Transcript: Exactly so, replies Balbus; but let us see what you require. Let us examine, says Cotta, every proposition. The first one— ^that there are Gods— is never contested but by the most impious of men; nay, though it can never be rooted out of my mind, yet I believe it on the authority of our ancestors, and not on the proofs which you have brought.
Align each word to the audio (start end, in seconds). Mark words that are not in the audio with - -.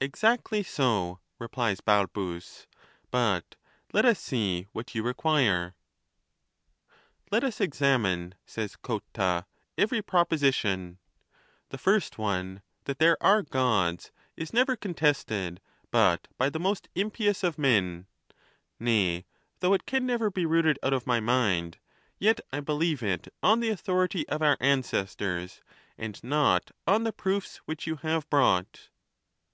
Exactly 0.00 0.62
so, 0.62 1.20
replies 1.38 1.82
Balbus; 1.82 2.66
but 3.10 3.56
let 3.92 4.06
us 4.06 4.18
see 4.18 4.68
what 4.72 4.94
you 4.94 5.02
require. 5.02 5.74
Let 7.30 7.44
us 7.44 7.60
examine, 7.60 8.36
says 8.46 8.74
Cotta, 8.76 9.44
every 9.76 10.00
proposition. 10.00 10.96
The 11.68 11.76
first 11.76 12.16
one— 12.16 12.62
^that 12.86 12.96
there 12.96 13.22
are 13.22 13.42
Gods— 13.42 14.12
is 14.34 14.54
never 14.54 14.76
contested 14.76 15.60
but 15.90 16.26
by 16.38 16.48
the 16.48 16.58
most 16.58 16.88
impious 16.94 17.44
of 17.44 17.58
men; 17.58 18.06
nay, 18.80 19.26
though 19.60 19.74
it 19.74 19.84
can 19.84 20.06
never 20.06 20.30
be 20.30 20.46
rooted 20.46 20.78
out 20.82 20.94
of 20.94 21.06
my 21.06 21.20
mind, 21.20 21.76
yet 22.18 22.40
I 22.50 22.60
believe 22.60 23.02
it 23.02 23.28
on 23.42 23.60
the 23.60 23.68
authority 23.68 24.26
of 24.30 24.40
our 24.40 24.56
ancestors, 24.58 25.60
and 25.98 26.18
not 26.24 26.70
on 26.86 27.04
the 27.04 27.12
proofs 27.12 27.58
which 27.66 27.86
you 27.86 27.96
have 27.96 28.30
brought. 28.30 28.88